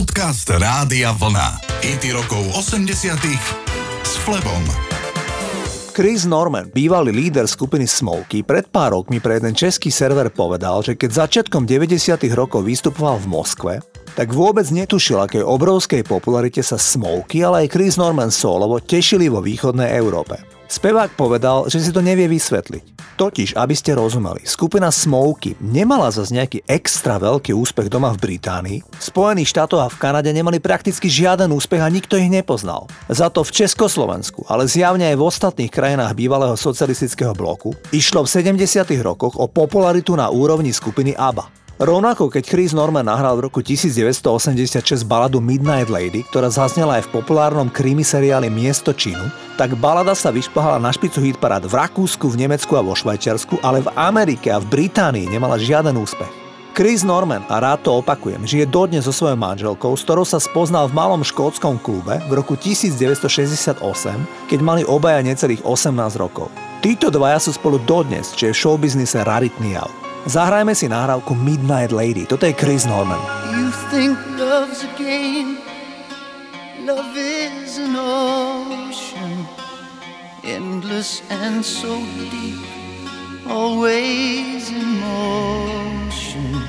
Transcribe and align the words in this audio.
Podcast 0.00 0.48
Rádia 0.48 1.12
Vlna. 1.12 1.60
IT 1.84 2.08
rokov 2.16 2.40
80 2.56 3.20
s 4.00 4.16
Flebom. 4.24 4.64
Chris 5.92 6.24
Norman, 6.24 6.72
bývalý 6.72 7.12
líder 7.12 7.44
skupiny 7.44 7.84
Smokey, 7.84 8.40
pred 8.40 8.64
pár 8.72 8.96
rokmi 8.96 9.20
pre 9.20 9.36
jeden 9.36 9.52
český 9.52 9.92
server 9.92 10.32
povedal, 10.32 10.80
že 10.80 10.96
keď 10.96 11.28
začiatkom 11.28 11.68
90. 11.68 12.16
rokov 12.32 12.64
vystupoval 12.64 13.20
v 13.20 13.26
Moskve, 13.28 13.74
tak 14.16 14.32
vôbec 14.32 14.64
netušil, 14.72 15.20
akej 15.20 15.44
obrovskej 15.44 16.08
popularite 16.08 16.64
sa 16.64 16.80
Smokey, 16.80 17.44
ale 17.44 17.68
aj 17.68 17.76
Chris 17.76 18.00
Norman 18.00 18.32
solovo 18.32 18.80
tešili 18.80 19.28
vo 19.28 19.44
východnej 19.44 19.92
Európe. 20.00 20.59
Spevák 20.70 21.18
povedal, 21.18 21.66
že 21.66 21.82
si 21.82 21.90
to 21.90 21.98
nevie 21.98 22.30
vysvetliť. 22.30 23.18
Totiž, 23.18 23.58
aby 23.58 23.74
ste 23.74 23.98
rozumeli, 23.98 24.46
skupina 24.46 24.86
Smokey 24.94 25.58
nemala 25.58 26.14
zase 26.14 26.30
nejaký 26.30 26.62
extra 26.62 27.18
veľký 27.18 27.50
úspech 27.50 27.90
doma 27.90 28.14
v 28.14 28.22
Británii, 28.22 28.78
Spojených 29.02 29.50
štátoch 29.50 29.82
a 29.82 29.90
v 29.90 29.98
Kanade 29.98 30.30
nemali 30.30 30.62
prakticky 30.62 31.10
žiaden 31.10 31.50
úspech 31.50 31.82
a 31.82 31.90
nikto 31.90 32.14
ich 32.14 32.30
nepoznal. 32.30 32.86
Za 33.10 33.34
to 33.34 33.42
v 33.42 33.50
Československu, 33.50 34.46
ale 34.46 34.70
zjavne 34.70 35.10
aj 35.10 35.18
v 35.18 35.26
ostatných 35.26 35.74
krajinách 35.74 36.14
bývalého 36.14 36.54
socialistického 36.54 37.34
bloku, 37.34 37.74
išlo 37.90 38.22
v 38.22 38.30
70. 38.30 38.62
rokoch 39.02 39.34
o 39.42 39.50
popularitu 39.50 40.14
na 40.14 40.30
úrovni 40.30 40.70
skupiny 40.70 41.18
ABBA. 41.18 41.59
Rovnako 41.80 42.28
keď 42.28 42.44
Chris 42.44 42.76
Norman 42.76 43.08
nahral 43.08 43.40
v 43.40 43.48
roku 43.48 43.64
1986 43.64 45.00
baladu 45.08 45.40
Midnight 45.40 45.88
Lady, 45.88 46.28
ktorá 46.28 46.52
zaznela 46.52 47.00
aj 47.00 47.08
v 47.08 47.12
populárnom 47.16 47.72
krimi 47.72 48.04
seriáli 48.04 48.52
Miesto 48.52 48.92
činu, 48.92 49.32
tak 49.56 49.80
balada 49.80 50.12
sa 50.12 50.28
vyšplhala 50.28 50.76
na 50.76 50.92
špicu 50.92 51.24
hitparád 51.24 51.64
v 51.64 51.80
Rakúsku, 51.80 52.28
v 52.28 52.44
Nemecku 52.44 52.76
a 52.76 52.84
vo 52.84 52.92
Švajčiarsku, 52.92 53.64
ale 53.64 53.80
v 53.80 53.88
Amerike 53.96 54.52
a 54.52 54.60
v 54.60 54.68
Británii 54.68 55.32
nemala 55.32 55.56
žiaden 55.56 55.96
úspech. 55.96 56.28
Chris 56.76 57.00
Norman, 57.00 57.48
a 57.48 57.56
rád 57.64 57.88
to 57.88 57.96
opakujem, 57.96 58.44
žije 58.44 58.68
dodnes 58.68 59.08
so 59.08 59.16
svojou 59.16 59.40
manželkou, 59.40 59.96
s 59.96 60.04
ktorou 60.04 60.28
sa 60.28 60.36
spoznal 60.36 60.84
v 60.84 61.00
malom 61.00 61.24
škótskom 61.24 61.80
klube 61.80 62.20
v 62.28 62.32
roku 62.36 62.60
1968, 62.60 63.80
keď 64.52 64.58
mali 64.60 64.84
obaja 64.84 65.24
necelých 65.24 65.64
18 65.64 65.96
rokov. 66.20 66.52
Títo 66.84 67.08
dvaja 67.08 67.40
sú 67.40 67.56
spolu 67.56 67.80
dodnes, 67.88 68.36
čo 68.36 68.48
je 68.48 68.56
v 68.56 68.60
showbiznise 68.68 69.24
raritný 69.24 69.80
jav. 69.80 70.09
Zahrajme 70.26 70.76
si 70.76 70.84
nahrávku 70.84 71.32
Midnight 71.32 71.92
Lady. 71.92 72.28
Toto 72.28 72.44
je 72.44 72.52
Chris 72.52 72.84
Norman. 72.84 73.16
You 73.56 73.72
think 73.88 74.18
love's 74.36 74.84
a 74.84 74.90
game 75.00 75.56
Love 76.84 77.16
is 77.16 77.78
an 77.78 77.96
ocean 77.96 79.46
Endless 80.44 81.22
and 81.30 81.64
so 81.64 81.98
deep 82.30 82.60
Always 83.48 84.70
in 84.70 85.00
motion 85.00 86.62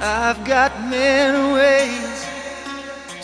I've 0.00 0.44
got 0.44 0.72
many 0.90 1.54
ways 1.54 2.26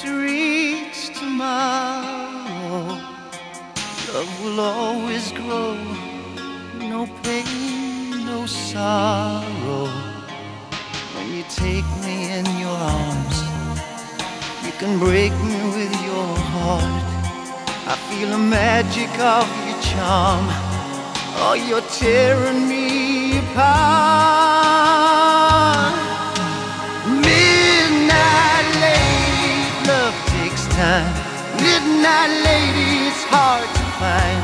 To 0.02 0.08
reach 0.20 1.12
tomorrow 1.18 2.98
Love 4.12 4.32
will 4.44 4.60
always 4.60 5.32
grow 5.32 5.76
No 6.78 7.06
pain 7.22 7.79
no 8.30 8.46
sorrow 8.46 9.86
when 11.14 11.26
you 11.34 11.42
take 11.62 11.88
me 12.04 12.16
in 12.38 12.46
your 12.62 12.78
arms. 12.98 13.36
You 14.64 14.72
can 14.80 14.92
break 15.06 15.32
me 15.48 15.58
with 15.76 15.92
your 16.08 16.30
heart. 16.52 17.02
I 17.92 17.94
feel 18.06 18.28
the 18.36 18.42
magic 18.60 19.12
of 19.36 19.46
your 19.66 19.80
charm. 19.90 20.44
Oh, 21.42 21.54
you're 21.68 21.88
tearing 22.00 22.62
me 22.72 22.84
apart. 23.42 24.70
Midnight 27.28 28.68
lady, 28.86 29.56
love 29.90 30.16
takes 30.34 30.64
time. 30.78 31.10
Midnight 31.66 32.32
lady, 32.50 32.90
it's 33.10 33.24
hard 33.34 33.68
to 33.78 33.84
find. 34.00 34.42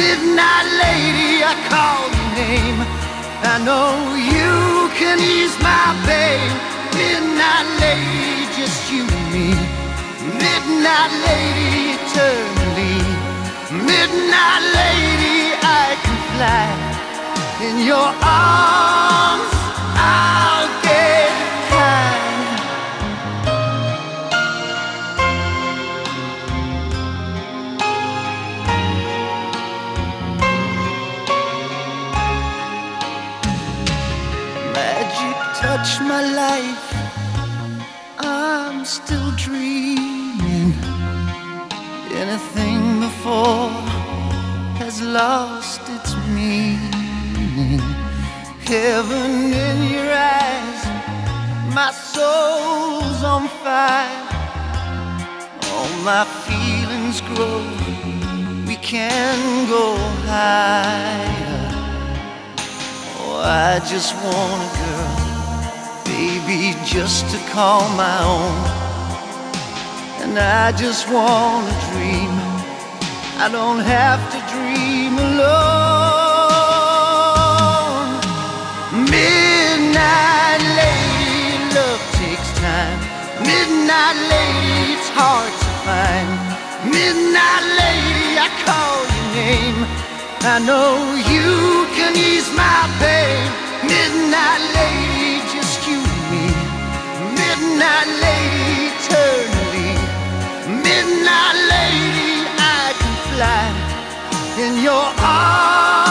Midnight 0.00 0.68
lady, 0.84 1.30
I 1.50 1.54
call 1.72 2.00
your 2.16 2.30
name. 2.42 2.99
I 3.42 3.56
know 3.64 4.14
you 4.16 4.90
can 5.00 5.18
ease 5.18 5.56
my 5.60 5.96
pain. 6.04 6.50
Midnight 6.92 7.68
lady, 7.80 8.44
just 8.56 8.92
you 8.92 9.02
and 9.02 9.26
me. 9.32 9.48
Midnight 10.44 11.12
lady, 11.24 11.96
eternally. 11.96 13.00
Midnight 13.72 14.62
lady, 14.76 15.56
I 15.62 15.96
can 16.04 16.18
fly 16.36 16.68
in 17.66 17.86
your 17.86 18.08
arms. 18.20 19.50
I'll 19.96 20.49
touch 35.80 36.00
my 36.00 36.22
life, 36.44 36.88
I'm 38.18 38.84
still 38.84 39.30
dreaming. 39.36 40.74
Anything 42.22 43.00
before 43.00 43.70
has 44.82 45.00
lost 45.00 45.80
its 45.96 46.12
meaning. 46.36 47.80
Heaven 48.72 49.32
in 49.68 49.78
your 49.94 50.10
eyes, 50.36 50.82
my 51.74 51.90
soul's 51.92 53.22
on 53.34 53.48
fire. 53.64 54.28
All 55.72 55.92
my 56.10 56.24
feelings 56.46 57.22
grow, 57.30 57.62
we 58.68 58.76
can 58.76 59.38
go 59.76 59.96
higher. 60.28 61.68
Oh, 63.18 63.40
I 63.70 63.78
just 63.92 64.14
want 64.24 64.72
a 64.88 64.89
baby, 66.50 66.74
just 66.84 67.30
to 67.30 67.38
call 67.50 67.88
my 67.96 68.18
own. 68.24 68.56
And 70.22 70.38
I 70.38 70.72
just 70.72 71.08
want 71.08 71.66
to 71.68 71.74
dream. 71.90 72.32
I 73.44 73.48
don't 73.50 73.80
have 73.80 74.20
to 74.34 74.38
dream 74.54 75.12
alone. 75.28 76.40
Midnight 79.16 80.62
lady, 80.80 81.40
love 81.76 82.02
takes 82.20 82.50
time. 82.66 83.00
Midnight 83.50 84.18
lady, 84.34 84.94
it's 84.94 85.10
hard 85.20 85.52
to 85.64 85.72
find. 85.86 86.30
Midnight 86.96 87.66
lady, 87.82 88.26
I 88.46 88.48
call 88.66 88.98
your 89.14 89.28
name. 89.40 89.78
I 90.54 90.56
know 90.68 90.90
you 91.32 91.50
can 91.96 92.12
ease 92.16 92.50
my 92.62 92.80
pain. 93.02 93.42
Midnight 93.92 94.62
lady 94.74 95.19
midnight 97.80 98.08
lady 98.20 98.92
eternally. 98.92 99.92
Midnight 100.84 101.56
lady, 101.72 102.44
I 102.58 102.92
can 103.00 103.16
fly 103.32 103.64
in 104.62 104.84
your 104.84 105.06
arms. 105.18 106.09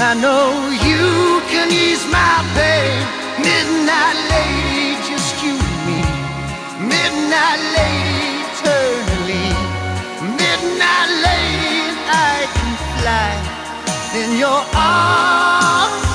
I 0.00 0.14
know 0.14 0.70
you 0.86 1.42
can 1.50 1.72
ease 1.72 2.06
my 2.06 2.38
pain. 2.54 3.02
Midnight 3.42 4.18
lady, 4.30 4.94
just 5.10 5.42
you 5.42 5.58
and 5.58 5.78
me. 5.86 5.98
Midnight 6.86 7.58
lady, 7.74 8.46
eternally. 8.46 9.50
Midnight 10.38 11.10
lady, 11.26 11.98
I 12.14 12.46
can 12.54 12.72
fly 12.94 13.34
in 14.22 14.38
your 14.38 14.62
arms. 14.72 16.07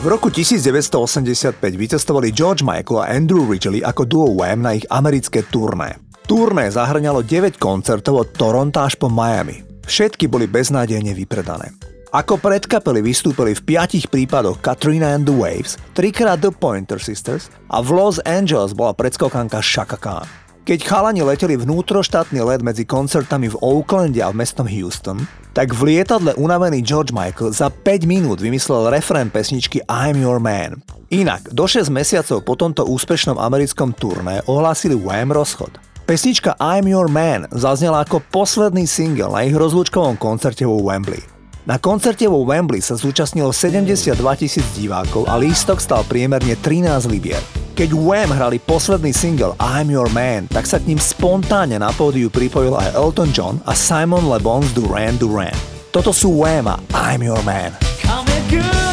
V 0.00 0.08
roku 0.08 0.32
1985 0.32 1.60
vycestovali 1.76 2.32
George 2.32 2.64
Michael 2.64 3.04
a 3.04 3.12
Andrew 3.12 3.44
Ridgely 3.44 3.84
ako 3.84 4.08
duo 4.08 4.32
Wham 4.32 4.64
na 4.64 4.72
ich 4.72 4.88
americké 4.88 5.44
turné. 5.44 6.00
Turné 6.24 6.72
zahrňalo 6.72 7.20
9 7.20 7.60
koncertov 7.60 8.24
od 8.24 8.28
Toronto 8.32 8.80
až 8.80 8.96
po 8.96 9.12
Miami. 9.12 9.60
Všetky 9.84 10.24
boli 10.24 10.48
beznádejne 10.48 11.12
vypredané. 11.12 11.76
Ako 12.16 12.40
predkapely 12.40 13.04
vystúpili 13.04 13.52
v 13.52 13.60
piatich 13.60 14.08
prípadoch 14.08 14.64
Katrina 14.64 15.12
and 15.12 15.28
the 15.28 15.36
Waves, 15.36 15.76
trikrát 15.92 16.40
The 16.40 16.48
Pointer 16.48 16.96
Sisters 16.96 17.52
a 17.68 17.84
v 17.84 17.92
Los 17.92 18.24
Angeles 18.24 18.72
bola 18.72 18.96
predskokanka 18.96 19.60
Shaka 19.60 20.00
Khan. 20.00 20.39
Keď 20.60 20.84
chalani 20.84 21.24
leteli 21.24 21.56
vnútroštátny 21.56 22.44
let 22.44 22.60
medzi 22.60 22.84
koncertami 22.84 23.48
v 23.48 23.56
Oaklande 23.64 24.20
a 24.20 24.28
v 24.28 24.44
mestom 24.44 24.68
Houston, 24.68 25.16
tak 25.56 25.72
v 25.72 25.88
lietadle 25.88 26.36
unavený 26.36 26.84
George 26.84 27.16
Michael 27.16 27.56
za 27.56 27.72
5 27.72 28.04
minút 28.04 28.44
vymyslel 28.44 28.92
refrén 28.92 29.32
pesničky 29.32 29.80
I'm 29.88 30.20
Your 30.20 30.36
Man. 30.36 30.84
Inak, 31.08 31.48
do 31.56 31.64
6 31.64 31.88
mesiacov 31.88 32.44
po 32.44 32.60
tomto 32.60 32.84
úspešnom 32.84 33.40
americkom 33.40 33.96
turné 33.96 34.44
ohlásili 34.44 34.92
Wham 35.00 35.32
rozchod. 35.32 35.80
Pesnička 36.04 36.52
I'm 36.60 36.84
Your 36.84 37.08
Man 37.08 37.48
zaznela 37.56 38.04
ako 38.04 38.20
posledný 38.28 38.84
single 38.84 39.32
na 39.32 39.48
ich 39.48 39.56
rozlúčkovom 39.56 40.20
koncerte 40.20 40.68
vo 40.68 40.76
Wembley. 40.84 41.39
Na 41.70 41.78
koncerte 41.78 42.26
vo 42.26 42.42
Wembley 42.42 42.82
sa 42.82 42.98
zúčastnilo 42.98 43.54
72 43.54 44.18
tisíc 44.34 44.66
divákov 44.74 45.30
a 45.30 45.38
lístok 45.38 45.78
stal 45.78 46.02
priemerne 46.02 46.58
13 46.58 47.06
libier. 47.06 47.38
Keď 47.78 47.94
Wham 47.94 48.34
hrali 48.34 48.58
posledný 48.58 49.14
single 49.14 49.54
I'm 49.62 49.86
Your 49.86 50.10
Man, 50.10 50.50
tak 50.50 50.66
sa 50.66 50.82
k 50.82 50.90
ním 50.90 50.98
spontánne 50.98 51.78
na 51.78 51.94
pódiu 51.94 52.26
pripojil 52.26 52.74
aj 52.74 52.98
Elton 52.98 53.30
John 53.30 53.62
a 53.70 53.78
Simon 53.78 54.26
Le 54.26 54.42
Bon's 54.42 54.74
Duran 54.74 55.14
Duran. 55.14 55.54
Toto 55.94 56.10
sú 56.10 56.42
Wham 56.42 56.66
a 56.66 56.82
I'm 56.90 57.22
Your 57.22 57.38
Man. 57.46 57.70
s 58.02 58.89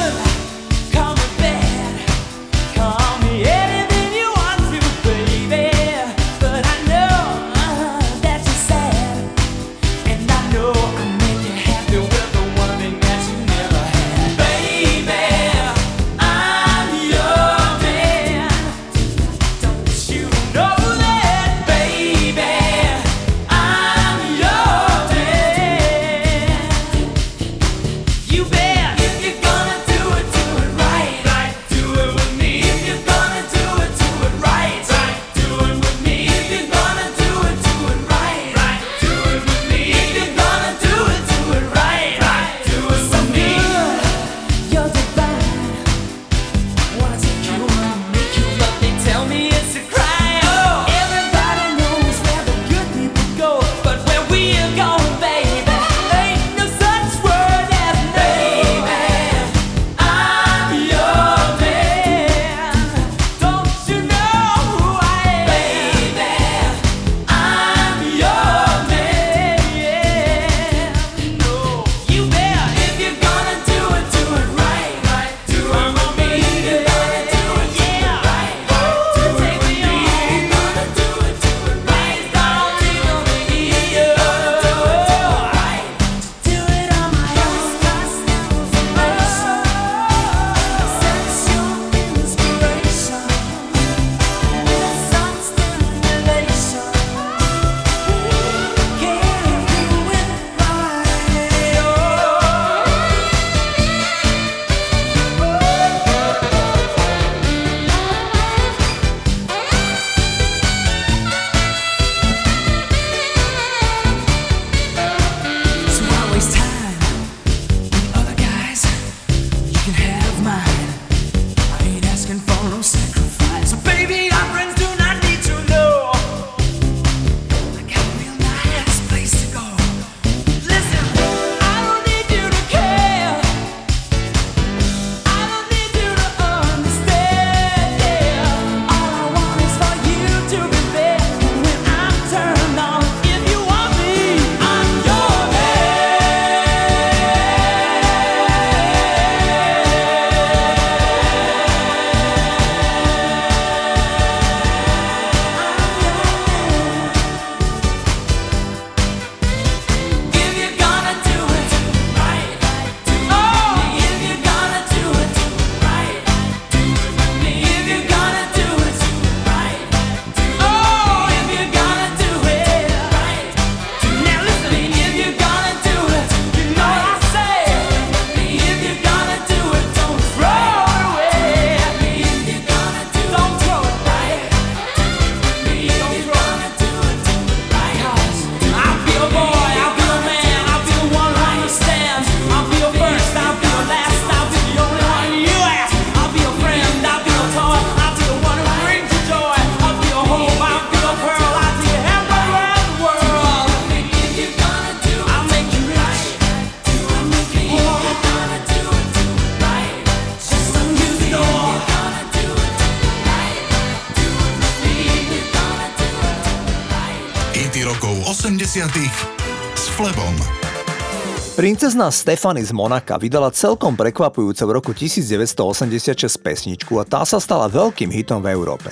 Princezná 221.88 222.12
Stefany 222.12 222.68
z 222.68 222.76
Monaka 222.76 223.16
vydala 223.16 223.48
celkom 223.48 223.96
prekvapujúce 223.96 224.60
v 224.68 224.76
roku 224.76 224.92
1986 224.92 226.36
pesničku 226.36 227.00
a 227.00 227.08
tá 227.08 227.24
sa 227.24 227.40
stala 227.40 227.72
veľkým 227.72 228.12
hitom 228.12 228.44
v 228.44 228.52
Európe. 228.52 228.92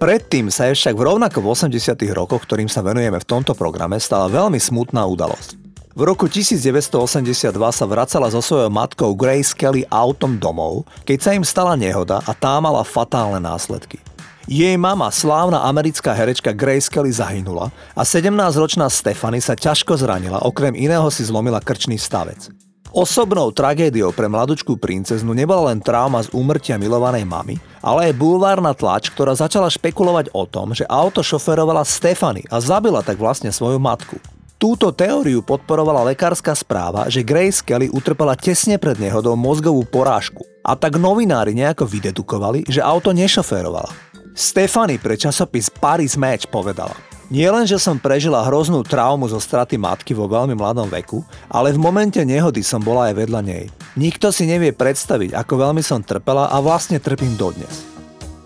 Predtým 0.00 0.48
sa 0.48 0.72
však 0.72 0.96
v 0.96 1.04
rovnako 1.04 1.44
v 1.44 1.52
80 1.52 2.00
rokoch, 2.16 2.40
ktorým 2.48 2.64
sa 2.64 2.80
venujeme 2.80 3.20
v 3.20 3.28
tomto 3.28 3.52
programe, 3.52 4.00
stala 4.00 4.32
veľmi 4.32 4.56
smutná 4.56 5.04
udalosť. 5.04 5.60
V 5.92 6.00
roku 6.00 6.32
1982 6.32 7.52
sa 7.52 7.84
vracala 7.84 8.32
so 8.32 8.40
svojou 8.40 8.72
matkou 8.72 9.12
Grace 9.12 9.52
Kelly 9.52 9.84
autom 9.92 10.40
domov, 10.40 10.88
keď 11.04 11.18
sa 11.20 11.36
im 11.36 11.44
stala 11.44 11.76
nehoda 11.76 12.24
a 12.24 12.32
tá 12.32 12.56
mala 12.56 12.80
fatálne 12.88 13.36
následky. 13.36 14.00
Jej 14.48 14.80
mama, 14.80 15.12
slávna 15.12 15.68
americká 15.68 16.16
herečka 16.16 16.56
Grace 16.56 16.88
Kelly 16.88 17.12
zahynula 17.12 17.68
a 17.92 18.02
17-ročná 18.08 18.88
Stefany 18.88 19.36
sa 19.36 19.52
ťažko 19.52 20.00
zranila, 20.00 20.40
okrem 20.40 20.72
iného 20.72 21.04
si 21.12 21.28
zlomila 21.28 21.60
krčný 21.60 22.00
stavec. 22.00 22.48
Osobnou 22.90 23.52
tragédiou 23.52 24.10
pre 24.10 24.26
mladučkú 24.26 24.74
princeznu 24.80 25.30
nebola 25.30 25.70
len 25.70 25.78
trauma 25.78 26.24
z 26.24 26.32
úmrtia 26.34 26.80
milovanej 26.80 27.22
mamy, 27.22 27.60
ale 27.84 28.10
aj 28.10 28.18
bulvárna 28.18 28.72
tlač, 28.74 29.12
ktorá 29.12 29.36
začala 29.36 29.70
špekulovať 29.70 30.32
o 30.34 30.42
tom, 30.48 30.72
že 30.74 30.88
auto 30.88 31.20
šoferovala 31.22 31.84
Stefany 31.86 32.42
a 32.48 32.58
zabila 32.58 33.04
tak 33.04 33.20
vlastne 33.20 33.52
svoju 33.54 33.78
matku. 33.78 34.18
Túto 34.60 34.90
teóriu 34.92 35.40
podporovala 35.40 36.12
lekárska 36.12 36.52
správa, 36.52 37.08
že 37.08 37.24
Grace 37.24 37.64
Kelly 37.64 37.88
utrpela 37.88 38.36
tesne 38.36 38.76
pred 38.76 38.98
nehodou 39.00 39.32
mozgovú 39.32 39.86
porážku. 39.88 40.44
A 40.60 40.76
tak 40.76 41.00
novinári 41.00 41.56
nejako 41.56 41.88
vydedukovali, 41.88 42.68
že 42.68 42.84
auto 42.84 43.14
nešoférovala. 43.16 44.09
Stefany 44.34 44.96
pre 44.98 45.18
časopis 45.18 45.70
Paris 45.70 46.14
Match 46.14 46.46
povedala 46.48 47.10
nie 47.30 47.46
len, 47.46 47.62
že 47.62 47.78
som 47.78 47.94
prežila 47.94 48.42
hroznú 48.42 48.82
traumu 48.82 49.30
zo 49.30 49.38
straty 49.38 49.78
matky 49.78 50.18
vo 50.18 50.26
veľmi 50.26 50.58
mladom 50.58 50.90
veku, 50.90 51.22
ale 51.46 51.70
v 51.70 51.78
momente 51.78 52.18
nehody 52.26 52.58
som 52.58 52.82
bola 52.82 53.06
aj 53.06 53.22
vedľa 53.22 53.40
nej. 53.46 53.64
Nikto 53.94 54.34
si 54.34 54.50
nevie 54.50 54.74
predstaviť, 54.74 55.38
ako 55.38 55.70
veľmi 55.70 55.78
som 55.78 56.02
trpela 56.02 56.50
a 56.50 56.58
vlastne 56.58 56.98
trpím 56.98 57.38
dodnes. 57.38 57.86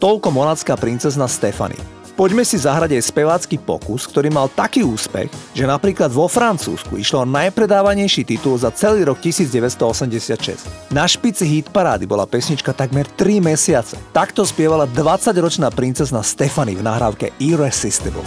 Toľko 0.04 0.28
monacká 0.28 0.76
princezna 0.76 1.24
Stefany. 1.24 2.03
Poďme 2.14 2.46
si 2.46 2.54
zahrať 2.54 2.94
aj 2.94 3.10
spevácky 3.10 3.58
pokus, 3.58 4.06
ktorý 4.06 4.30
mal 4.30 4.46
taký 4.46 4.86
úspech, 4.86 5.26
že 5.50 5.66
napríklad 5.66 6.14
vo 6.14 6.30
Francúzsku 6.30 6.94
išlo 6.94 7.26
o 7.26 7.30
najpredávanejší 7.30 8.22
titul 8.22 8.54
za 8.54 8.70
celý 8.70 9.02
rok 9.02 9.18
1986. 9.18 10.94
Na 10.94 11.10
špici 11.10 11.42
hit 11.42 11.74
parády 11.74 12.06
bola 12.06 12.22
pesnička 12.22 12.70
takmer 12.70 13.10
3 13.18 13.42
mesiace. 13.42 13.98
Takto 14.14 14.46
spievala 14.46 14.86
20-ročná 14.86 15.74
princezna 15.74 16.22
Stefany 16.22 16.78
v 16.78 16.86
nahrávke 16.86 17.34
Irresistible. 17.42 18.22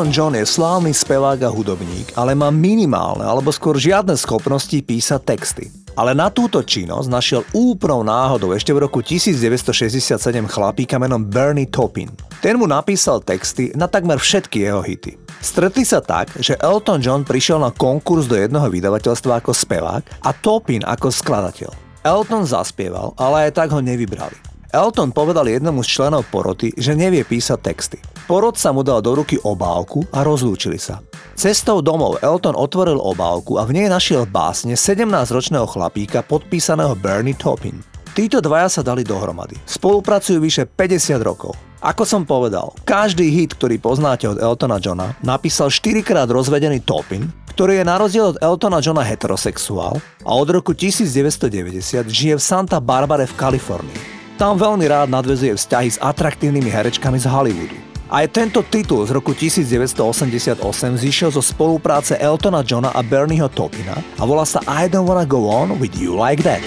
Elton 0.00 0.16
John 0.16 0.32
je 0.32 0.48
slávny 0.48 0.96
spevák 0.96 1.44
a 1.44 1.52
hudobník, 1.52 2.16
ale 2.16 2.32
má 2.32 2.48
minimálne 2.48 3.20
alebo 3.20 3.52
skôr 3.52 3.76
žiadne 3.76 4.16
schopnosti 4.16 4.72
písať 4.72 5.20
texty. 5.20 5.68
Ale 5.92 6.16
na 6.16 6.32
túto 6.32 6.64
činnosť 6.64 7.04
našiel 7.12 7.44
úplnou 7.52 8.00
náhodou 8.00 8.56
ešte 8.56 8.72
v 8.72 8.88
roku 8.88 9.04
1967 9.04 10.16
chlapíka 10.48 10.96
menom 10.96 11.20
Bernie 11.20 11.68
Taupin. 11.68 12.08
Ten 12.40 12.56
mu 12.56 12.64
napísal 12.64 13.20
texty 13.20 13.76
na 13.76 13.92
takmer 13.92 14.16
všetky 14.16 14.64
jeho 14.64 14.80
hity. 14.80 15.20
Stretli 15.44 15.84
sa 15.84 16.00
tak, 16.00 16.32
že 16.40 16.56
Elton 16.56 17.04
John 17.04 17.20
prišiel 17.20 17.60
na 17.60 17.68
konkurs 17.68 18.24
do 18.24 18.40
jedného 18.40 18.72
vydavateľstva 18.72 19.44
ako 19.44 19.52
spevák 19.52 20.24
a 20.24 20.32
Taupin 20.32 20.80
ako 20.80 21.12
skladateľ. 21.12 21.76
Elton 22.08 22.48
zaspieval, 22.48 23.12
ale 23.20 23.52
aj 23.52 23.60
tak 23.60 23.68
ho 23.76 23.84
nevybrali. 23.84 24.48
Elton 24.72 25.12
povedal 25.12 25.44
jednomu 25.44 25.84
z 25.84 25.92
členov 25.92 26.24
poroty, 26.32 26.72
že 26.78 26.96
nevie 26.96 27.20
písať 27.20 27.58
texty. 27.60 28.00
Porod 28.30 28.54
sa 28.54 28.70
mu 28.70 28.86
dal 28.86 29.02
do 29.02 29.10
ruky 29.18 29.42
obálku 29.42 30.06
a 30.14 30.22
rozlúčili 30.22 30.78
sa. 30.78 31.02
Cestou 31.34 31.82
domov 31.82 32.22
Elton 32.22 32.54
otvoril 32.54 33.02
obálku 33.02 33.58
a 33.58 33.66
v 33.66 33.74
nej 33.74 33.90
našiel 33.90 34.22
básne 34.22 34.78
17-ročného 34.78 35.66
chlapíka 35.66 36.22
podpísaného 36.22 36.94
Bernie 36.94 37.34
Taupin. 37.34 37.82
Títo 38.14 38.38
dvaja 38.38 38.70
sa 38.70 38.86
dali 38.86 39.02
dohromady. 39.02 39.58
Spolupracujú 39.66 40.38
vyše 40.38 40.62
50 40.62 41.18
rokov. 41.26 41.58
Ako 41.82 42.06
som 42.06 42.22
povedal, 42.22 42.70
každý 42.86 43.34
hit, 43.34 43.58
ktorý 43.58 43.82
poznáte 43.82 44.30
od 44.30 44.38
Eltona 44.38 44.78
Johna, 44.78 45.10
napísal 45.26 45.66
4 45.66 45.98
krát 46.06 46.30
rozvedený 46.30 46.86
Taupin, 46.86 47.26
ktorý 47.58 47.82
je 47.82 47.84
na 47.90 47.98
rozdiel 47.98 48.30
od 48.30 48.38
Eltona 48.38 48.78
Johna 48.78 49.02
heterosexuál 49.02 49.98
a 50.22 50.30
od 50.30 50.46
roku 50.54 50.70
1990 50.70 52.06
žije 52.06 52.38
v 52.38 52.42
Santa 52.46 52.78
Barbare 52.78 53.26
v 53.26 53.34
Kalifornii. 53.34 54.22
Tam 54.38 54.54
veľmi 54.54 54.86
rád 54.86 55.10
nadvezuje 55.10 55.58
vzťahy 55.58 55.88
s 55.90 55.98
atraktívnymi 55.98 56.70
herečkami 56.70 57.18
z 57.18 57.26
Hollywoodu. 57.26 57.89
Aj 58.10 58.26
tento 58.26 58.66
titul 58.66 59.06
z 59.06 59.14
roku 59.14 59.30
1988 59.38 60.58
zišiel 60.98 61.30
zo 61.30 61.38
spolupráce 61.38 62.18
Eltona 62.18 62.66
Johna 62.66 62.90
a 62.90 63.06
Bernieho 63.06 63.46
Topina 63.46 63.94
a 64.18 64.26
volá 64.26 64.42
sa 64.42 64.58
I 64.66 64.90
Don't 64.90 65.06
Wanna 65.06 65.22
Go 65.22 65.46
On 65.46 65.78
With 65.78 65.94
You 65.94 66.18
Like 66.18 66.42
That. 66.42 66.58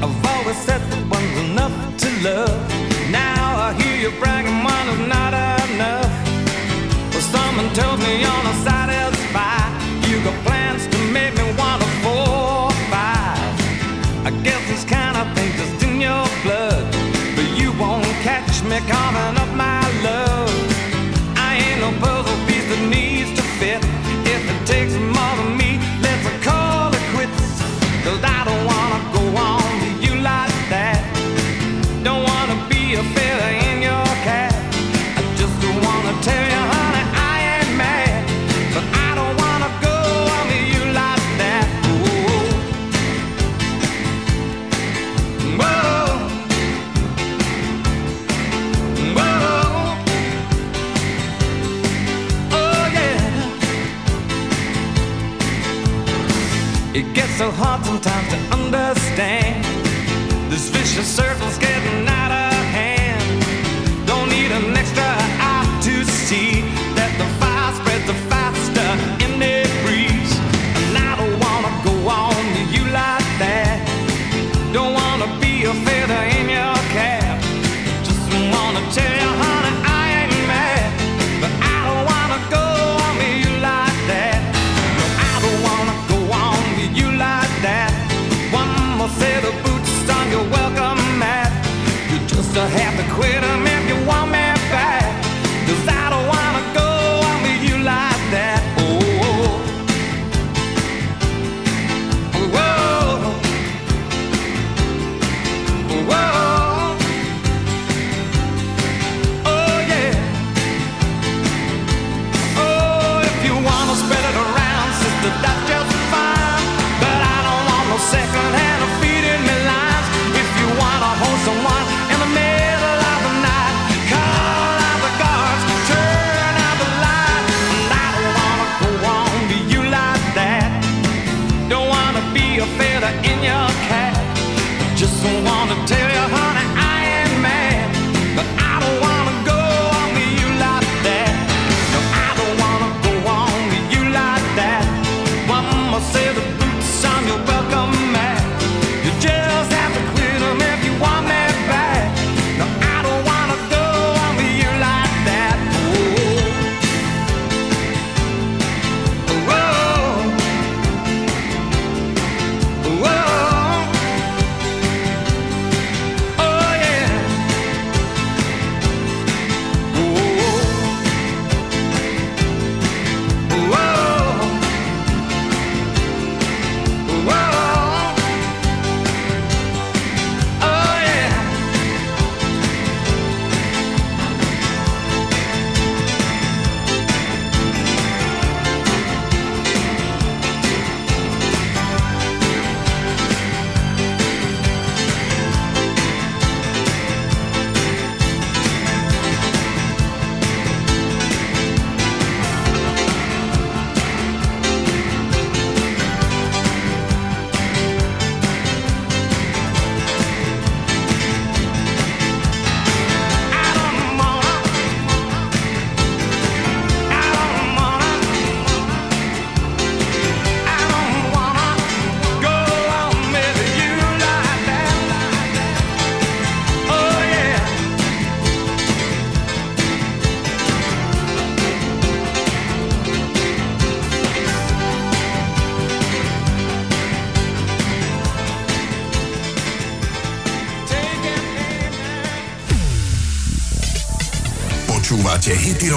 I've 0.00 0.16
always 0.24 0.56
said 0.64 0.80
that 0.88 1.04
one's 1.12 1.36
enough 1.52 1.76
to 2.00 2.08
love 2.24 2.56
Now 3.12 3.68
I 3.68 3.76
hear 3.76 4.08
you 4.08 4.10
bragging 4.16 4.35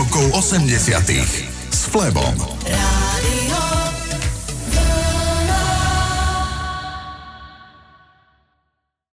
rokov 0.10 0.41
80 0.41 1.69
s 1.69 1.86
Flebom. 1.86 2.59